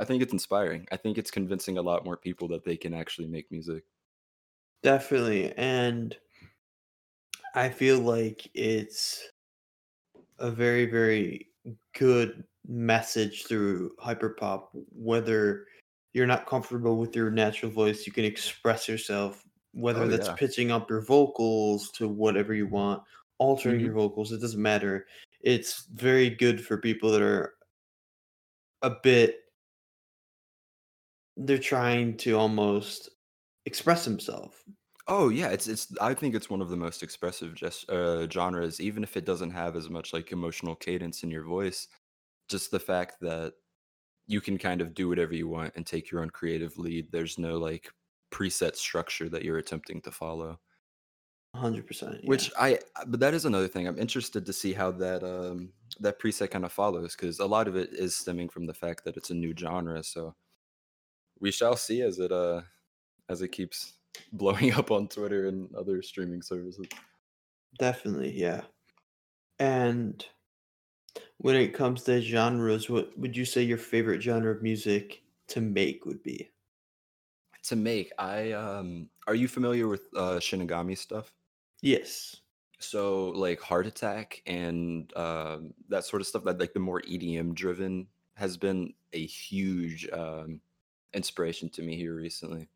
i 0.00 0.04
think 0.04 0.22
it's 0.22 0.32
inspiring 0.34 0.86
i 0.92 0.96
think 0.96 1.18
it's 1.18 1.30
convincing 1.30 1.78
a 1.78 1.82
lot 1.82 2.04
more 2.04 2.16
people 2.16 2.48
that 2.48 2.64
they 2.64 2.76
can 2.76 2.94
actually 2.94 3.28
make 3.28 3.50
music 3.52 3.84
Definitely. 4.82 5.52
And 5.56 6.16
I 7.54 7.70
feel 7.70 7.98
like 7.98 8.48
it's 8.54 9.32
a 10.38 10.50
very, 10.50 10.86
very 10.86 11.48
good 11.94 12.44
message 12.66 13.46
through 13.46 13.94
hyperpop. 13.96 14.68
Whether 14.72 15.66
you're 16.12 16.26
not 16.26 16.46
comfortable 16.46 16.96
with 16.98 17.14
your 17.14 17.30
natural 17.30 17.70
voice, 17.70 18.06
you 18.06 18.12
can 18.12 18.24
express 18.24 18.88
yourself, 18.88 19.44
whether 19.72 20.00
oh 20.00 20.08
that's 20.08 20.28
yeah 20.28 20.36
pitching 20.36 20.70
up 20.70 20.88
your 20.90 21.00
vocals 21.02 21.90
to 21.92 22.08
whatever 22.08 22.54
you 22.54 22.66
want, 22.66 23.02
altering 23.38 23.80
hmm 23.80 23.80
your 23.80 23.92
vocals, 23.92 24.32
it 24.32 24.40
doesn't 24.40 24.60
matter. 24.62 25.06
It's 25.40 25.86
very 25.86 26.30
good 26.30 26.64
for 26.64 26.78
people 26.78 27.10
that 27.12 27.22
are 27.22 27.54
a 28.82 28.90
bit, 29.02 29.42
they're 31.36 31.58
trying 31.58 32.16
to 32.18 32.32
almost 32.34 33.08
express 33.66 34.04
themselves. 34.04 34.56
oh 35.08 35.28
yeah 35.28 35.48
it's 35.48 35.68
it's 35.68 35.88
i 36.00 36.12
think 36.14 36.34
it's 36.34 36.50
one 36.50 36.60
of 36.60 36.68
the 36.68 36.76
most 36.76 37.02
expressive 37.02 37.54
just 37.54 37.88
uh 37.90 38.28
genres 38.28 38.80
even 38.80 39.02
if 39.02 39.16
it 39.16 39.24
doesn't 39.24 39.50
have 39.50 39.76
as 39.76 39.88
much 39.88 40.12
like 40.12 40.32
emotional 40.32 40.74
cadence 40.74 41.22
in 41.22 41.30
your 41.30 41.44
voice 41.44 41.88
just 42.48 42.70
the 42.70 42.80
fact 42.80 43.16
that 43.20 43.54
you 44.26 44.40
can 44.40 44.58
kind 44.58 44.80
of 44.80 44.94
do 44.94 45.08
whatever 45.08 45.34
you 45.34 45.48
want 45.48 45.72
and 45.76 45.86
take 45.86 46.10
your 46.10 46.22
own 46.22 46.30
creative 46.30 46.78
lead 46.78 47.10
there's 47.12 47.38
no 47.38 47.58
like 47.58 47.90
preset 48.32 48.76
structure 48.76 49.28
that 49.28 49.44
you're 49.44 49.58
attempting 49.58 50.00
to 50.02 50.10
follow 50.12 50.58
hundred 51.56 51.86
percent. 51.86 52.24
Which 52.24 52.50
I, 52.58 52.78
but 53.06 53.20
that 53.20 53.34
is 53.34 53.44
another 53.44 53.68
thing. 53.68 53.86
I'm 53.86 53.98
interested 53.98 54.46
to 54.46 54.52
see 54.52 54.72
how 54.72 54.90
that 54.92 55.22
um 55.22 55.72
that 56.00 56.18
preset 56.20 56.50
kind 56.50 56.64
of 56.64 56.72
follows 56.72 57.14
because 57.16 57.38
a 57.38 57.46
lot 57.46 57.68
of 57.68 57.76
it 57.76 57.92
is 57.92 58.16
stemming 58.16 58.48
from 58.48 58.66
the 58.66 58.74
fact 58.74 59.04
that 59.04 59.16
it's 59.16 59.30
a 59.30 59.34
new 59.34 59.54
genre. 59.56 60.02
So 60.02 60.34
we 61.40 61.50
shall 61.50 61.76
see 61.76 62.02
as 62.02 62.18
it 62.18 62.32
uh 62.32 62.62
as 63.28 63.42
it 63.42 63.48
keeps 63.48 63.94
blowing 64.32 64.72
up 64.74 64.90
on 64.90 65.08
Twitter 65.08 65.48
and 65.48 65.74
other 65.74 66.02
streaming 66.02 66.42
services. 66.42 66.86
definitely, 67.78 68.32
yeah. 68.38 68.62
And 69.58 70.24
when 71.38 71.56
it 71.56 71.74
comes 71.74 72.02
to 72.04 72.20
genres, 72.20 72.90
what 72.90 73.16
would 73.18 73.36
you 73.36 73.44
say 73.44 73.62
your 73.62 73.78
favorite 73.78 74.22
genre 74.22 74.52
of 74.54 74.62
music 74.62 75.22
to 75.48 75.60
make 75.60 76.04
would 76.04 76.22
be? 76.22 76.50
To 77.64 77.76
make, 77.76 78.12
I 78.18 78.52
um, 78.52 79.10
are 79.26 79.34
you 79.34 79.48
familiar 79.48 79.88
with 79.88 80.08
uh 80.14 80.38
Shinigami 80.38 80.96
stuff? 80.96 81.32
Yes. 81.82 82.42
So 82.78 83.30
like 83.30 83.60
Heart 83.60 83.86
Attack 83.86 84.42
and 84.46 85.14
um, 85.16 85.74
that 85.88 86.04
sort 86.04 86.20
of 86.20 86.26
stuff 86.28 86.44
that 86.44 86.58
like 86.58 86.74
the 86.74 86.80
more 86.80 87.00
EDM 87.02 87.54
driven 87.54 88.08
has 88.34 88.56
been 88.56 88.94
a 89.12 89.24
huge 89.24 90.08
um, 90.10 90.60
inspiration 91.14 91.70
to 91.70 91.82
me 91.82 91.96
here 91.96 92.14
recently. 92.14 92.68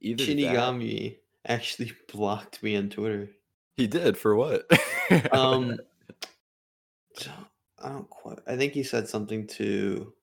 Either 0.00 0.34
that 0.36 0.66
Shinigami 0.66 1.20
actually 1.46 1.92
blocked 2.08 2.62
me 2.62 2.76
on 2.76 2.90
Twitter. 2.90 3.30
he 3.76 3.86
did 3.86 4.16
for 4.18 4.34
what? 4.36 4.66
Um, 5.30 5.78
I 7.78 7.88
don't 7.90 8.08
quite. 8.10 8.38
I 8.46 8.56
think 8.56 8.72
he 8.72 8.82
said 8.82 9.08
something 9.08 9.46
to 9.48 10.14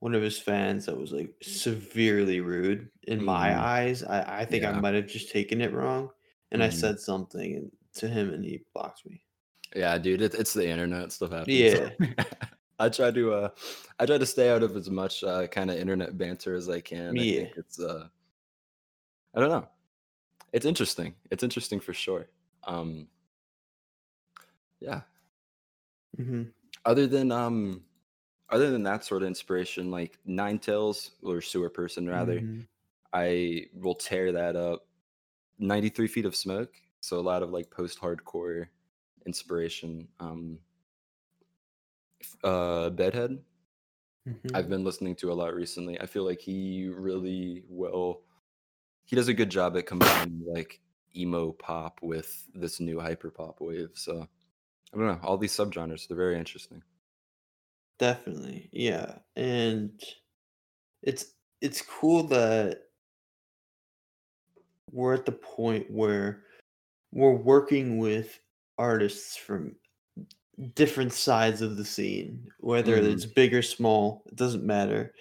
one 0.00 0.14
of 0.14 0.22
his 0.22 0.38
fans 0.38 0.86
that 0.86 0.96
was 0.96 1.12
like 1.12 1.34
severely 1.42 2.40
rude 2.40 2.90
in 3.02 3.22
my 3.22 3.58
Mhm, 3.58 3.60
eyes. 3.60 4.02
I, 4.02 4.40
I 4.40 4.44
think 4.46 4.64
I 4.64 4.72
might 4.72 4.94
have 4.94 5.06
just 5.06 5.30
taken 5.30 5.60
it 5.60 5.72
wrong, 5.72 6.10
and 6.52 6.62
I 6.62 6.68
mhm. 6.68 6.72
said 6.72 7.00
something 7.00 7.70
to 7.94 8.08
him, 8.08 8.32
and 8.32 8.44
he 8.44 8.62
blocked 8.74 9.06
me. 9.06 9.22
Yeah, 9.74 9.98
dude, 9.98 10.22
it, 10.22 10.34
it's 10.34 10.52
the 10.52 10.66
internet. 10.68 11.12
Stuff 11.12 11.30
happens. 11.32 11.48
Yeah. 11.48 11.90
I 12.78 12.88
try 12.88 13.10
to 13.10 13.32
uh, 13.34 13.48
I 13.98 14.06
try 14.06 14.16
to 14.18 14.26
stay 14.26 14.50
out 14.50 14.62
of 14.62 14.74
as 14.76 14.88
much 14.88 15.22
uh, 15.22 15.46
kind 15.48 15.70
of 15.70 15.76
internet 15.76 16.16
banter 16.16 16.54
as 16.54 16.68
I 16.68 16.80
can. 16.80 17.18
I 17.18 17.22
Yeah. 17.22 17.40
think 17.44 17.56
it's 17.56 17.78
uh, 17.78 18.08
I 19.34 19.40
don't 19.40 19.50
know. 19.50 19.68
It's 20.52 20.66
interesting. 20.66 21.14
It's 21.30 21.42
interesting 21.42 21.78
for 21.78 21.92
sure. 21.92 22.28
Um, 22.64 23.06
yeah. 24.80 25.02
Mm-hmm. 26.18 26.44
Other 26.84 27.06
than 27.06 27.30
um, 27.30 27.84
other 28.48 28.70
than 28.70 28.82
that 28.84 29.04
sort 29.04 29.22
of 29.22 29.28
inspiration, 29.28 29.90
like 29.90 30.18
Nine 30.24 30.58
Tails 30.58 31.12
or 31.22 31.40
Sewer 31.40 31.70
Person 31.70 32.08
rather, 32.08 32.40
hmm 32.40 32.60
I 33.12 33.66
will 33.74 33.96
tear 33.96 34.30
that 34.30 34.54
up. 34.54 34.86
Ninety 35.60 35.88
Three 35.88 36.08
Feet 36.08 36.26
of 36.26 36.34
Smoke. 36.34 36.74
So 37.00 37.18
a 37.18 37.20
lot 37.20 37.42
of 37.42 37.50
like 37.50 37.70
post-hardcore 37.70 38.66
inspiration. 39.26 40.08
Um, 40.18 40.58
uh, 42.44 42.90
Bedhead. 42.90 43.38
hmm 44.26 44.54
I've 44.54 44.68
been 44.68 44.84
listening 44.84 45.14
to 45.16 45.32
a 45.32 45.34
lot 45.34 45.54
recently. 45.54 46.00
I 46.00 46.06
feel 46.06 46.24
like 46.24 46.40
he 46.40 46.88
really 46.88 47.64
well 47.68 48.22
he 49.04 49.16
does 49.16 49.28
a 49.28 49.34
good 49.34 49.50
job 49.50 49.76
at 49.76 49.86
combining 49.86 50.42
like 50.46 50.80
emo 51.16 51.52
pop 51.52 51.98
with 52.00 52.46
this 52.54 52.78
new 52.80 53.00
hyper 53.00 53.30
pop 53.30 53.60
wave. 53.60 53.90
So 53.94 54.28
I 54.92 54.96
don't 54.96 55.06
know, 55.06 55.20
all 55.22 55.38
these 55.38 55.52
subgenres, 55.52 56.06
they're 56.06 56.16
very 56.16 56.38
interesting. 56.38 56.82
Definitely, 57.98 58.70
yeah, 58.72 59.18
and 59.36 60.00
it's 61.02 61.34
it's 61.60 61.82
cool 61.82 62.22
that 62.28 62.89
we're 64.92 65.14
at 65.14 65.26
the 65.26 65.32
point 65.32 65.90
where 65.90 66.44
we're 67.12 67.36
working 67.36 67.98
with 67.98 68.40
artists 68.78 69.36
from 69.36 69.76
different 70.74 71.12
sides 71.12 71.62
of 71.62 71.76
the 71.76 71.84
scene, 71.84 72.48
whether 72.60 72.96
Mhm. 72.96 72.96
it's 72.96 73.26
big 73.26 73.54
or 73.54 73.62
small, 73.62 74.22
it 74.26 74.36
doesn't 74.36 74.64
matter. 74.64 75.14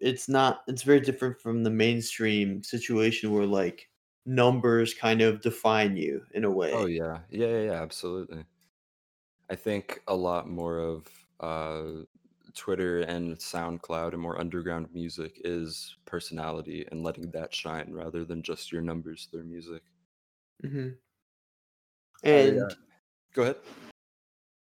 It's 0.00 0.28
not 0.28 0.62
it's 0.68 0.82
very 0.82 1.00
different 1.00 1.40
from 1.40 1.64
the 1.64 1.70
mainstream 1.70 2.62
situation 2.62 3.32
where 3.32 3.46
like 3.46 3.90
numbers 4.26 4.94
kind 4.94 5.22
of 5.22 5.40
define 5.40 5.96
you 5.96 6.24
in 6.34 6.44
a 6.44 6.50
Oh 6.70 6.86
way. 6.86 6.86
yeah. 6.86 7.24
Yeah, 7.30 7.46
yeah, 7.48 7.62
yeah, 7.64 7.82
absolutely. 7.82 8.46
I 9.48 9.56
think 9.56 10.02
a 10.06 10.14
lot 10.16 10.48
more 10.48 10.78
of 10.78 11.06
uh 11.40 12.02
Twitter 12.54 13.00
and 13.00 13.36
SoundCloud 13.36 14.12
and 14.12 14.22
more 14.22 14.38
underground 14.40 14.92
music 14.92 15.40
is 15.44 15.96
personality 16.04 16.86
and 16.90 17.02
letting 17.02 17.30
that 17.32 17.54
shine 17.54 17.92
rather 17.92 18.24
than 18.24 18.42
just 18.42 18.72
your 18.72 18.82
numbers 18.82 19.26
through 19.30 19.44
music. 19.44 19.82
hmm 20.62 21.02
I 22.32 22.48
uh, 22.50 22.52
And 22.52 22.74
go 23.34 23.42
ahead. 23.42 23.56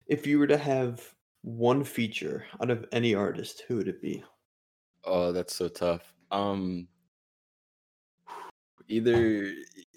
if 0.05 0.27
you 0.27 0.37
were 0.37 0.45
to 0.45 0.59
have 0.59 1.15
one 1.41 1.83
feature 1.83 2.45
out 2.61 2.69
of 2.69 2.85
any 2.91 3.15
artist, 3.15 3.61
who 3.67 3.77
would 3.77 3.87
it 3.87 3.99
be? 3.99 4.23
Oh, 5.03 5.31
that's 5.31 5.55
so 5.55 5.67
tough. 5.69 6.13
Um 6.31 6.87
Either 8.87 9.53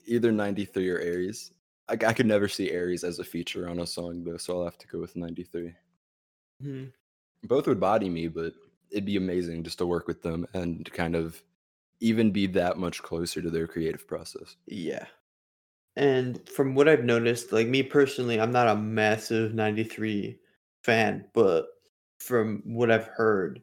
either 0.07 0.33
93 0.33 0.88
or 0.91 0.99
Aries. 0.99 1.53
I, 1.88 1.95
I 1.95 2.12
could 2.14 2.26
never 2.26 2.49
see 2.49 2.71
Aries 2.71 3.05
as 3.05 3.19
a 3.19 3.25
feature 3.25 3.69
on 3.69 3.79
a 3.81 3.87
song 3.87 4.25
though, 4.25 4.37
so 4.37 4.59
I'll 4.59 4.64
have 4.64 4.79
to 4.79 4.87
go 4.87 5.00
with 5.00 5.17
93. 5.17 5.75
Mhm. 6.61 6.93
Both 7.45 7.67
would 7.67 7.81
body 7.81 8.09
me, 8.09 8.29
but 8.29 8.55
it'd 8.91 9.05
be 9.05 9.17
amazing 9.17 9.65
just 9.65 9.79
to 9.79 9.87
work 9.87 10.07
with 10.07 10.23
them 10.23 10.47
and 10.55 10.91
kind 10.93 11.17
of 11.17 11.43
even 12.01 12.31
be 12.31 12.47
that 12.49 12.79
much 12.79 13.03
closer 13.03 13.41
to 13.43 13.51
their 13.51 13.67
creative 13.67 14.07
process. 14.07 14.57
Yeah. 14.67 15.07
And 15.97 16.49
from 16.49 16.75
what 16.75 16.89
I've 16.89 17.05
noticed, 17.05 17.53
like 17.53 17.69
me 17.69 17.83
personally, 17.83 18.41
I'm 18.41 18.53
not 18.53 18.69
a 18.69 18.77
massive 18.77 19.55
93 19.55 20.41
fan, 20.83 21.29
but 21.33 21.67
from 22.19 22.63
what 22.65 22.91
I've 22.91 23.07
heard, 23.07 23.63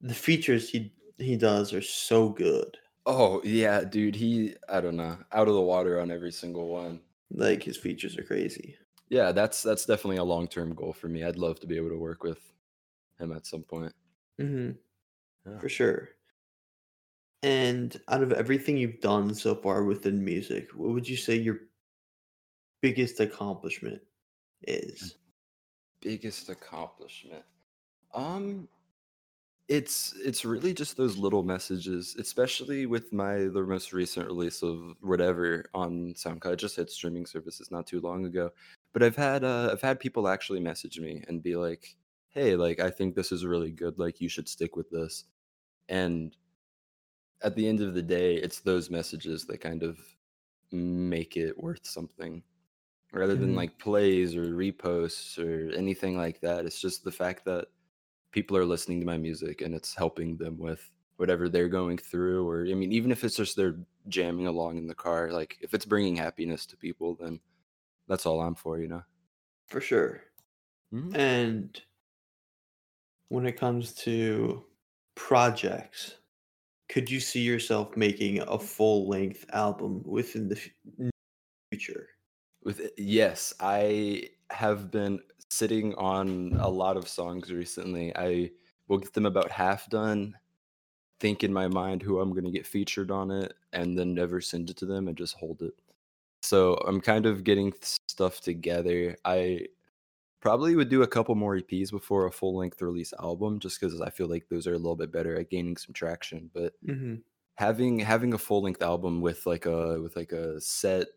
the 0.00 0.14
features 0.14 0.70
he 0.70 0.94
he 1.18 1.36
does 1.36 1.72
are 1.74 1.82
so 1.82 2.30
good. 2.30 2.78
Oh 3.06 3.42
yeah, 3.44 3.84
dude, 3.84 4.14
he 4.16 4.56
I 4.68 4.80
don't 4.80 4.96
know, 4.96 5.18
out 5.32 5.48
of 5.48 5.54
the 5.54 5.60
water 5.62 6.00
on 6.00 6.10
every 6.10 6.32
single 6.32 6.68
one. 6.68 7.02
Like 7.30 7.62
his 7.62 7.76
features 7.76 8.16
are 8.18 8.22
crazy. 8.24 8.76
Yeah, 9.08 9.32
that's 9.32 9.62
that's 9.62 9.86
definitely 9.86 10.16
a 10.16 10.24
long-term 10.24 10.74
goal 10.74 10.92
for 10.92 11.08
me. 11.08 11.24
I'd 11.24 11.38
love 11.38 11.60
to 11.60 11.66
be 11.66 11.76
able 11.76 11.90
to 11.90 11.98
work 11.98 12.22
with 12.22 12.53
him 13.18 13.32
at 13.32 13.46
some 13.46 13.62
point. 13.64 13.94
hmm 14.38 14.72
Yeah. 15.46 15.60
For 15.60 15.68
sure. 15.68 16.10
And 17.44 18.00
out 18.08 18.22
of 18.24 18.32
everything 18.32 18.76
you've 18.76 18.98
done 19.00 19.34
so 19.36 19.54
far 19.54 19.84
within 19.84 20.24
music, 20.24 20.74
what 20.74 20.90
would 20.92 21.08
you 21.08 21.16
say 21.16 21.36
your 21.36 21.60
biggest 22.80 23.18
accomplishment 23.18 24.02
is? 24.62 25.16
Biggest 26.00 26.48
accomplishment. 26.50 27.44
Um 28.14 28.68
It's 29.68 30.12
it's 30.16 30.44
really 30.44 30.74
just 30.74 30.96
those 30.98 31.16
little 31.16 31.42
messages, 31.42 32.14
especially 32.16 32.84
with 32.84 33.12
my 33.14 33.44
the 33.46 33.62
most 33.62 33.92
recent 33.94 34.26
release 34.26 34.62
of 34.62 34.94
whatever 35.00 35.64
on 35.72 36.12
SoundCloud. 36.14 36.52
I 36.52 36.54
just 36.56 36.76
hit 36.76 36.90
streaming 36.90 37.24
services 37.26 37.70
not 37.70 37.86
too 37.86 38.00
long 38.00 38.26
ago, 38.26 38.50
but 38.92 39.02
I've 39.02 39.16
had 39.16 39.42
uh, 39.42 39.70
I've 39.72 39.80
had 39.80 40.00
people 40.00 40.28
actually 40.28 40.60
message 40.60 41.00
me 41.00 41.24
and 41.28 41.42
be 41.42 41.56
like, 41.56 41.96
"Hey, 42.34 42.56
like 42.56 42.80
I 42.80 42.90
think 42.90 43.14
this 43.14 43.32
is 43.32 43.46
really 43.46 43.72
good. 43.72 43.98
Like 43.98 44.20
you 44.20 44.28
should 44.28 44.48
stick 44.48 44.76
with 44.76 44.90
this." 44.90 45.24
And 45.88 46.36
at 47.42 47.56
the 47.56 47.66
end 47.68 47.80
of 47.80 47.94
the 47.94 48.02
day, 48.02 48.36
it's 48.36 48.60
those 48.60 48.90
messages 48.90 49.44
that 49.46 49.58
kind 49.58 49.82
of 49.82 49.98
make 50.72 51.36
it 51.36 51.58
worth 51.58 51.86
something, 51.86 52.44
rather 53.12 53.36
than 53.36 53.54
Mhm. 53.54 53.56
like 53.56 53.78
plays 53.78 54.36
or 54.36 54.54
reposts 54.54 55.38
or 55.38 55.72
anything 55.76 56.16
like 56.18 56.40
that. 56.42 56.66
It's 56.66 56.80
just 56.80 57.04
the 57.04 57.12
fact 57.12 57.44
that 57.46 57.68
people 58.32 58.56
are 58.56 58.66
listening 58.66 59.00
to 59.00 59.06
my 59.06 59.18
music 59.18 59.62
and 59.62 59.74
it's 59.74 59.94
helping 59.94 60.38
them 60.38 60.58
with 60.58 60.92
whatever 61.16 61.48
they're 61.48 61.68
going 61.68 61.98
through 61.98 62.48
or 62.48 62.66
i 62.66 62.74
mean 62.74 62.92
even 62.92 63.12
if 63.12 63.24
it's 63.24 63.36
just 63.36 63.56
they're 63.56 63.78
jamming 64.08 64.46
along 64.48 64.78
in 64.78 64.86
the 64.88 64.94
car 64.94 65.32
like 65.32 65.58
if 65.62 65.74
it's 65.74 65.86
bringing 65.86 66.16
happiness 66.16 66.66
to 66.66 66.76
people 66.76 67.14
then 67.16 67.40
that's 68.08 68.26
all 68.26 68.40
i'm 68.40 68.54
for 68.54 68.78
you 68.80 68.88
know 68.88 69.02
For 69.66 69.80
sure. 69.82 70.24
Mhm. 70.92 71.14
And 71.14 71.82
when 73.34 73.46
it 73.46 73.58
comes 73.58 73.92
to 73.94 74.64
projects, 75.16 76.16
could 76.88 77.10
you 77.10 77.20
see 77.20 77.40
yourself 77.42 77.96
making 77.96 78.40
a 78.40 78.58
full 78.58 79.08
length 79.08 79.44
album 79.52 80.02
within 80.04 80.48
the 80.48 80.58
future? 81.72 82.08
with 82.62 82.80
it- 82.80 82.94
yes 82.96 83.52
i 83.60 84.28
have 84.50 84.90
been 84.90 85.20
sitting 85.50 85.94
on 85.96 86.52
a 86.60 86.68
lot 86.68 86.96
of 86.96 87.06
songs 87.08 87.52
recently. 87.52 88.14
I 88.16 88.50
will 88.88 88.98
get 88.98 89.12
them 89.12 89.26
about 89.26 89.50
half 89.50 89.88
done 89.90 90.36
think 91.20 91.44
in 91.44 91.52
my 91.52 91.68
mind 91.68 92.02
who 92.02 92.20
i'm 92.20 92.32
going 92.32 92.44
to 92.44 92.50
get 92.50 92.66
featured 92.66 93.10
on 93.10 93.30
it 93.30 93.54
and 93.72 93.98
then 93.98 94.14
never 94.14 94.40
send 94.40 94.70
it 94.70 94.76
to 94.78 94.86
them 94.86 95.08
and 95.08 95.16
just 95.16 95.36
hold 95.36 95.62
it. 95.62 95.74
So 96.42 96.74
i'm 96.88 97.00
kind 97.00 97.26
of 97.26 97.44
getting 97.44 97.72
stuff 98.08 98.40
together. 98.40 99.16
I 99.24 99.68
Probably 100.44 100.76
would 100.76 100.90
do 100.90 101.02
a 101.02 101.08
couple 101.08 101.34
more 101.36 101.56
EPs 101.56 101.90
before 101.90 102.26
a 102.26 102.32
full 102.32 102.56
length 102.56 102.82
release 102.82 103.14
album, 103.14 103.58
just 103.60 103.80
because 103.80 104.00
I 104.00 104.10
feel 104.10 104.28
like 104.28 104.48
those 104.48 104.66
are 104.66 104.74
a 104.74 104.78
little 104.78 104.96
bit 104.96 105.10
better 105.12 105.36
at 105.40 105.50
gaining 105.50 105.76
some 105.78 105.94
traction. 105.94 106.50
But 106.54 106.74
hmm 106.86 107.24
having 107.56 108.00
having 108.00 108.34
a 108.34 108.38
full 108.38 108.62
length 108.62 108.82
album 108.82 109.20
with 109.22 109.46
like 109.46 109.66
a 109.66 110.00
with 110.02 110.16
like 110.16 110.32
a 110.32 110.60
set 110.60 111.08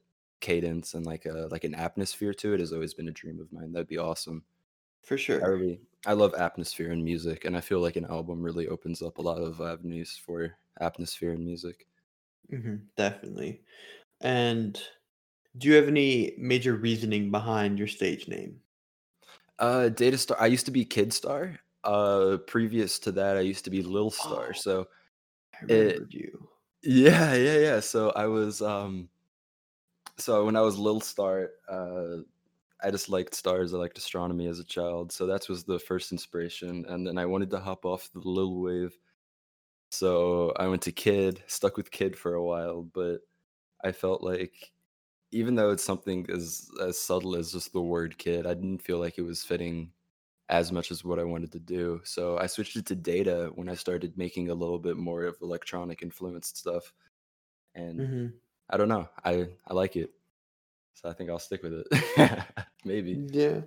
cadence 0.41 0.93
and 0.93 1.05
like 1.05 1.25
a 1.25 1.49
like 1.51 1.63
an 1.65 1.75
atmosphere 1.75 2.33
to 2.35 2.53
it 2.53 2.59
has 2.61 2.73
always 2.73 2.93
been 2.95 3.09
a 3.09 3.11
dream 3.13 3.39
of 3.41 3.51
mine. 3.53 3.73
That'd 3.73 3.87
be 3.87 3.97
awesome. 3.99 4.45
For 5.01 5.17
I 5.41 5.47
sure. 5.47 5.49
really 5.49 5.81
I 6.05 6.13
love 6.13 6.33
atmosphere 6.35 6.91
in 6.91 7.03
music, 7.03 7.45
and 7.45 7.57
I 7.57 7.61
feel 7.61 7.81
like 7.81 7.95
an 7.97 8.05
album 8.05 8.41
really 8.43 8.67
opens 8.67 9.01
up 9.01 9.17
a 9.19 9.21
lot 9.23 9.41
of 9.41 9.61
avenues 9.61 10.17
for 10.17 10.57
atmosphere 10.79 11.33
in 11.33 11.45
music. 11.45 11.87
hmm 12.49 12.75
definitely. 12.95 13.63
And 14.21 14.81
do 15.57 15.67
you 15.69 15.75
have 15.75 15.87
any 15.89 16.35
major 16.39 16.75
reasoning 16.75 17.31
behind 17.31 17.79
your 17.79 17.87
stage 17.89 18.27
name? 18.27 18.61
Uh, 19.59 19.89
Data 19.89 20.17
Star. 20.17 20.37
I 20.39 20.47
used 20.47 20.65
to 20.65 20.71
be 20.71 20.85
Kid 20.85 21.11
Star. 21.13 21.59
Uh, 21.83 22.37
previous 22.47 22.99
to 22.99 23.11
that, 23.13 23.37
I 23.37 23.41
used 23.41 23.63
to 23.65 23.69
be 23.71 23.81
Lil 23.81 24.11
Star. 24.11 24.47
Oh, 24.49 24.53
So 24.53 24.87
I 25.53 25.65
it, 25.67 25.69
remembered 25.69 26.13
you. 26.13 26.47
yeah, 26.83 27.33
yeah, 27.33 27.57
yeah. 27.57 27.79
So 27.79 28.11
I 28.11 28.27
was 28.27 28.61
um, 28.61 29.09
so 30.17 30.45
when 30.45 30.55
I 30.55 30.61
was 30.61 30.77
Lil 30.77 30.99
Star, 31.01 31.51
uh, 31.69 32.17
I 32.83 32.91
just 32.91 33.09
liked 33.09 33.33
stars. 33.33 33.73
I 33.73 33.77
liked 33.77 33.97
astronomy 33.97 34.47
as 34.47 34.59
a 34.59 34.63
child. 34.63 35.11
So 35.11 35.25
that 35.27 35.47
was 35.49 35.63
the 35.63 35.79
first 35.79 36.11
inspiration, 36.11 36.85
and 36.89 37.05
then 37.07 37.17
I 37.17 37.25
wanted 37.25 37.49
to 37.51 37.59
hop 37.59 37.85
off 37.85 38.09
the 38.13 38.19
Lil 38.19 38.55
wave. 38.61 38.97
So 39.89 40.51
I 40.57 40.67
went 40.67 40.81
to 40.83 40.91
Kid, 40.91 41.41
stuck 41.47 41.77
with 41.77 41.89
Kid 41.91 42.17
for 42.17 42.33
a 42.35 42.43
while, 42.43 42.83
but 42.83 43.19
I 43.83 43.91
felt 43.91 44.21
like 44.21 44.71
even 45.31 45.55
though 45.55 45.71
it's 45.71 45.83
something 45.83 46.29
as 46.29 46.69
as 46.81 46.97
subtle 46.99 47.35
as 47.35 47.51
just 47.51 47.73
the 47.73 47.81
word 47.81 48.17
kid, 48.17 48.45
I 48.47 48.53
didn't 48.53 48.81
feel 48.81 48.99
like 48.99 49.17
it 49.17 49.23
was 49.23 49.43
fitting 49.43 49.93
as 50.49 50.71
much 50.71 50.91
as 50.91 51.03
what 51.05 51.19
I 51.19 51.25
wanted 51.25 51.51
to 51.53 51.59
do. 51.59 52.01
So 52.05 52.37
I 52.37 52.47
switched 52.47 52.77
it 52.77 52.85
to 52.87 52.95
data 52.95 53.51
when 53.55 53.69
I 53.69 53.75
started 53.75 54.17
making 54.17 54.49
a 54.49 54.55
little 54.55 54.79
bit 54.79 54.97
more 54.97 55.25
of 55.25 55.37
electronic 55.41 56.03
influenced 56.03 56.57
stuff. 56.57 56.93
And 57.75 58.07
hmm 58.07 58.39
I 58.69 58.77
don't 58.77 58.89
know, 58.89 59.09
I 59.25 59.49
I 59.67 59.73
like 59.75 59.95
it. 59.97 60.11
So 60.93 61.09
I 61.09 61.13
think 61.13 61.29
I'll 61.29 61.39
stick 61.39 61.63
with 61.63 61.73
it. 61.87 62.45
Maybe. 62.85 63.23
Yeah. 63.31 63.61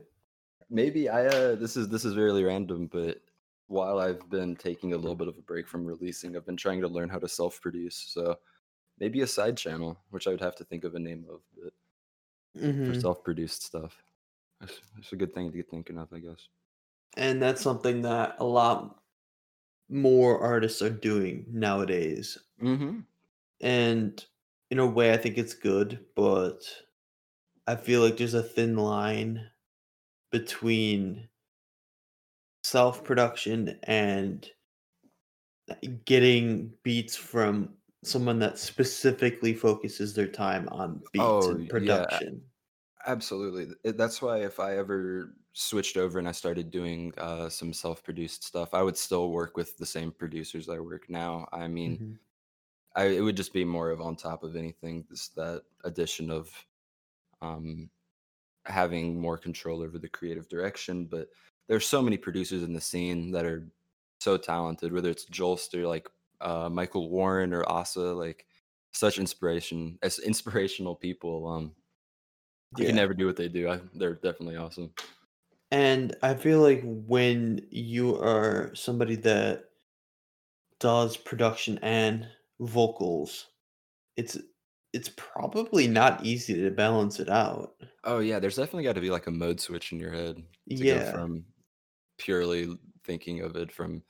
Maybe 0.69 1.09
I 1.09 1.27
uh 1.27 1.55
this 1.57 1.77
is 1.77 1.89
this 1.89 2.05
is 2.05 2.17
really 2.17 2.45
random, 2.45 2.87
but 2.87 3.23
while 3.67 3.99
I've 3.99 4.29
been 4.29 4.57
taking 4.57 4.93
a 4.93 4.97
little 4.97 5.17
bit 5.17 5.29
of 5.29 5.39
a 5.39 5.43
break 5.43 5.67
from 5.69 5.85
releasing, 5.85 6.37
I've 6.37 6.47
been 6.47 6.57
trying 6.57 6.81
to 6.83 6.89
learn 6.89 7.09
how 7.09 7.19
to 7.19 7.29
self-produce. 7.29 7.97
So 7.97 8.37
maybe 9.01 9.23
a 9.23 9.27
side 9.27 9.57
channel, 9.57 9.99
which 10.11 10.27
I 10.27 10.31
would 10.31 10.41
have 10.41 10.57
to 10.57 10.65
think 10.65 10.85
of 10.85 10.95
a 10.95 10.99
name 10.99 11.27
of, 11.31 11.41
but 11.57 11.73
for 12.85 12.95
hmm 12.95 13.01
self-produced 13.01 13.63
stuff. 13.63 14.03
That's, 14.61 14.81
that's 14.95 15.13
a 15.13 15.17
good 15.17 15.35
thing 15.35 15.51
to 15.51 15.57
get 15.57 15.71
thinking 15.71 15.99
of, 15.99 16.13
I 16.13 16.19
guess. 16.19 16.49
And 17.17 17.43
that's 17.43 17.63
something 17.63 18.03
that 18.03 18.37
a 18.39 18.45
lot 18.45 19.03
more 19.89 20.39
artists 20.41 20.83
are 20.83 20.91
doing 20.91 21.47
nowadays. 21.51 22.39
Mm-hmm. 22.63 23.01
And 23.61 24.25
in 24.71 24.79
a 24.79 24.87
way, 24.87 25.13
I 25.13 25.17
think 25.17 25.39
it's 25.39 25.55
good, 25.55 26.07
but 26.15 26.63
I 27.67 27.77
feel 27.77 28.03
like 28.03 28.17
there's 28.17 28.35
a 28.35 28.43
thin 28.43 28.77
line 28.77 29.51
between 30.31 31.29
self 32.63 33.03
production 33.05 33.79
and 33.85 34.49
getting 36.05 36.73
beats 36.83 37.17
from 37.17 37.75
someone 38.05 38.39
that 38.41 38.59
specifically 38.59 39.55
focuses 39.55 40.15
their 40.15 40.29
time 40.29 40.69
on 40.71 41.03
beats 41.13 41.49
Oh 41.49 41.51
and 41.51 41.69
yeah, 41.77 42.21
production. 42.21 42.51
absolutely. 43.07 43.75
That's 43.93 44.23
why 44.23 44.39
if 44.45 44.61
I 44.61 44.77
ever 44.79 45.37
switched 45.55 45.97
over 45.97 46.19
and 46.19 46.29
I 46.29 46.33
started 46.33 46.71
doing 46.71 47.15
uh, 47.19 47.49
some 47.49 47.73
self-produced 47.73 48.45
stuff, 48.45 48.75
I 48.75 48.83
would 48.83 48.97
still 48.99 49.31
work 49.33 49.57
with 49.57 49.77
the 49.79 49.87
same 49.87 50.13
producers 50.13 50.69
I 50.69 50.79
work 50.81 51.11
now. 51.11 51.49
I 51.53 51.69
mean, 51.69 52.01
hmm 52.01 52.21
I 52.97 53.07
it 53.07 53.21
would 53.23 53.37
just 53.37 53.53
be 53.55 53.65
more 53.65 53.91
of 53.91 54.01
on 54.01 54.17
top 54.17 54.43
of 54.45 54.57
anything, 54.57 55.07
just 55.09 55.37
that 55.37 55.65
addition 55.85 56.31
of 56.31 56.67
um 57.43 57.91
having 58.67 59.21
more 59.21 59.39
control 59.39 59.83
over 59.83 59.99
the 59.99 60.09
creative 60.09 60.49
direction. 60.49 61.07
But 61.07 61.29
there's 61.69 61.87
so 61.87 62.03
many 62.03 62.19
producers 62.19 62.63
in 62.63 62.73
the 62.75 62.81
scene 62.81 63.31
that 63.33 63.47
are 63.47 63.71
so 64.21 64.37
talented, 64.37 64.93
whether 64.93 65.11
it's 65.11 65.27
Jolster, 65.27 65.89
like 65.89 66.11
uh, 66.41 66.69
Michael 66.71 67.11
Warren 67.11 67.53
or 67.53 67.69
Asa, 67.69 68.01
like 68.01 68.47
such 68.93 69.19
inspiration 69.19 69.99
as 70.03 70.19
inspirational 70.19 70.95
people. 70.97 71.47
Um, 71.49 71.73
I 72.79 72.85
can 72.85 72.97
never 72.97 73.15
do 73.15 73.27
what 73.27 73.37
they 73.37 73.49
do. 73.49 73.69
I, 73.69 73.81
they're 73.95 74.15
definitely 74.15 74.57
awesome. 74.57 74.93
And 75.73 76.17
I 76.23 76.35
feel 76.35 76.61
like 76.61 76.83
when 76.85 77.67
you 77.71 78.17
are 78.17 78.75
somebody 78.75 79.17
that 79.17 79.65
does 80.79 81.17
production 81.17 81.79
and 81.83 82.27
vocals, 82.61 83.47
it's 84.17 84.39
it's 84.93 85.11
probably 85.17 85.87
not 85.87 86.25
easy 86.27 86.55
to 86.55 86.71
balance 86.71 87.21
it 87.21 87.29
out. 87.29 87.75
Oh 88.05 88.19
yeah, 88.19 88.41
there's 88.41 88.57
definitely 88.57 88.83
got 88.83 88.95
to 88.95 89.01
be 89.01 89.11
like 89.11 89.29
a 89.29 89.31
mode 89.33 89.61
switch 89.61 89.93
in 89.93 90.01
your 90.01 90.13
head 90.13 90.43
to 90.69 90.75
go 90.75 90.83
Yeah. 90.85 91.13
from 91.13 91.45
purely 92.19 92.77
thinking 93.05 93.41
of 93.41 93.55
it 93.57 93.71
from 93.71 94.03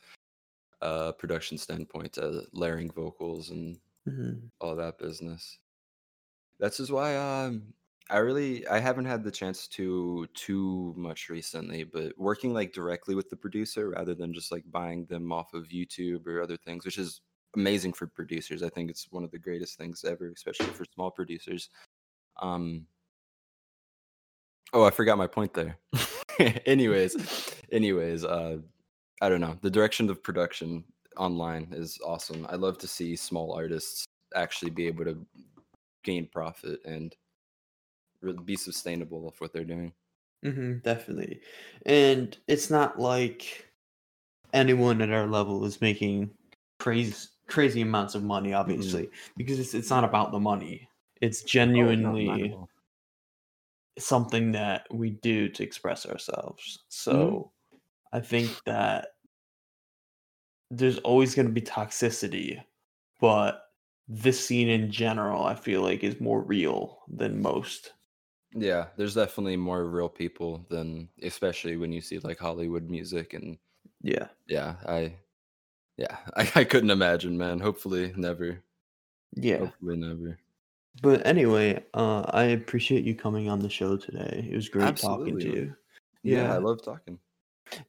a 0.80 1.12
production 1.12 1.58
standpoint 1.58 2.14
to 2.14 2.46
layering 2.52 2.90
vocals 2.90 3.50
and 3.50 3.80
Mhm. 4.06 4.50
all 4.60 4.76
that 4.76 4.98
business. 4.98 5.58
That's 6.58 6.76
just 6.76 6.90
why 6.92 7.16
um 7.16 7.74
I 8.10 8.18
really 8.18 8.66
I 8.66 8.78
haven't 8.80 9.04
had 9.06 9.24
the 9.24 9.30
chance 9.30 9.68
to 9.68 10.26
too 10.34 10.94
much 10.96 11.28
recently, 11.28 11.84
but 11.84 12.16
working 12.18 12.52
like 12.52 12.72
directly 12.72 13.14
with 13.14 13.30
the 13.30 13.36
producer 13.36 13.90
rather 13.90 14.14
than 14.14 14.34
just 14.34 14.50
like 14.52 14.70
buying 14.70 15.06
them 15.06 15.32
off 15.32 15.54
of 15.54 15.68
YouTube 15.68 16.26
or 16.26 16.42
other 16.42 16.56
things, 16.56 16.84
which 16.84 16.98
is 16.98 17.22
amazing 17.54 17.92
for 17.94 18.06
producers. 18.06 18.62
I 18.62 18.68
think 18.70 18.90
it's 18.90 19.10
one 19.10 19.24
of 19.24 19.30
the 19.30 19.38
greatest 19.38 19.78
things 19.78 20.04
ever, 20.04 20.30
especially 20.30 20.72
for 20.72 20.84
small 20.94 21.10
producers. 21.10 21.70
Um 22.40 22.88
oh, 24.72 24.84
I 24.84 24.90
forgot 24.90 25.18
my 25.18 25.26
point 25.26 25.54
there. 25.54 25.78
anyways, 26.66 27.16
anyways, 27.72 28.24
uh 28.24 28.58
I 29.20 29.28
don't 29.28 29.40
know. 29.40 29.58
The 29.60 29.70
direction 29.70 30.08
of 30.10 30.22
production 30.22 30.84
online 31.16 31.72
is 31.72 31.98
awesome. 32.04 32.46
I 32.48 32.56
love 32.56 32.78
to 32.78 32.88
see 32.88 33.16
small 33.16 33.52
artists 33.52 34.06
actually 34.34 34.70
be 34.70 34.86
able 34.86 35.04
to 35.04 35.26
gain 36.04 36.28
profit 36.28 36.80
and 36.84 37.16
be 38.44 38.56
sustainable 38.56 39.28
of 39.28 39.38
what 39.40 39.52
they're 39.52 39.64
doing. 39.64 39.92
Mhm, 40.44 40.82
definitely. 40.82 41.42
And 41.86 42.36
it's 42.48 42.70
not 42.70 42.98
like 42.98 43.70
anyone 44.54 45.02
at 45.02 45.10
our 45.12 45.26
level 45.28 45.64
is 45.64 45.80
making 45.82 46.36
crazy 46.80 47.28
crazy 47.48 47.82
amounts 47.82 48.14
of 48.16 48.24
money, 48.24 48.52
Mm-mm. 48.66 49.02
obviously, 49.02 49.10
because 49.36 49.58
it's 49.60 49.74
it's 49.74 49.90
not 49.90 50.04
about 50.04 50.32
the 50.32 50.40
money. 50.40 50.88
It's 51.20 51.42
Oh 51.80 51.94
no, 51.94 52.18
not 52.18 52.42
at 52.42 52.42
genuinely 52.42 52.52
all. 52.52 52.68
something 53.98 54.52
that 54.52 54.86
we 54.92 55.10
do 55.10 55.48
to 55.48 55.62
express 55.62 56.06
ourselves. 56.06 56.84
hmm 57.10 57.34
So 57.34 57.52
I 58.12 58.20
think 58.20 58.50
that 58.64 59.08
there's 60.70 60.98
always 60.98 61.34
going 61.34 61.46
to 61.46 61.52
be 61.52 61.60
toxicity, 61.60 62.62
but 63.20 63.62
this 64.08 64.44
scene 64.44 64.68
in 64.68 64.90
general, 64.90 65.44
I 65.44 65.54
feel 65.54 65.82
like, 65.82 66.02
is 66.02 66.20
more 66.20 66.42
real 66.42 67.00
than 67.08 67.42
most. 67.42 67.92
Yeah, 68.52 68.88
there's 68.96 69.14
definitely 69.14 69.56
more 69.56 69.84
real 69.84 70.08
people 70.08 70.66
than, 70.68 71.08
especially 71.22 71.76
when 71.76 71.92
you 71.92 72.00
see 72.00 72.18
like 72.18 72.38
Hollywood 72.38 72.90
music 72.90 73.34
and 73.34 73.58
Yeah. 74.02 74.28
yeah, 74.48 74.74
I 74.86 75.16
yeah, 75.96 76.16
I, 76.36 76.50
I 76.56 76.64
couldn't 76.64 76.90
imagine, 76.90 77.36
man. 77.36 77.60
Hopefully, 77.60 78.12
never. 78.16 78.62
Yeah. 79.34 79.58
Hopefully, 79.58 79.96
never. 79.96 80.38
But 81.02 81.24
anyway, 81.24 81.84
uh, 81.94 82.22
I 82.30 82.44
appreciate 82.44 83.04
you 83.04 83.14
coming 83.14 83.48
on 83.48 83.60
the 83.60 83.70
show 83.70 83.96
today. 83.96 84.48
It 84.50 84.56
was 84.56 84.68
great 84.68 84.96
talking 84.96 85.38
to 85.38 85.52
you. 85.52 85.76
Yeah, 86.24 86.52
I 86.52 86.58
love 86.58 86.82
talking. 86.82 87.18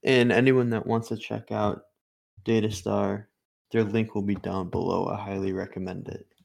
And 0.03 0.31
anyone 0.31 0.69
that 0.71 0.87
wants 0.87 1.09
to 1.09 1.17
check 1.17 1.51
out 1.51 1.83
Datastar, 2.45 3.25
their 3.71 3.83
link 3.83 4.15
will 4.15 4.21
be 4.21 4.35
down 4.35 4.69
below. 4.69 5.07
I 5.07 5.17
highly 5.21 5.53
recommend 5.53 6.07
it. 6.09 6.30